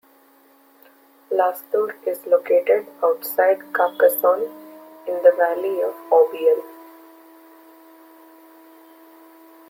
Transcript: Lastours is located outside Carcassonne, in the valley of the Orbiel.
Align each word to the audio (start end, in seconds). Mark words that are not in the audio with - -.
Lastours 1.29 1.93
is 2.07 2.25
located 2.25 2.87
outside 3.03 3.59
Carcassonne, 3.71 4.49
in 5.07 5.21
the 5.21 5.31
valley 5.37 5.79
of 5.83 5.93
the 5.93 6.05
Orbiel. 6.09 6.63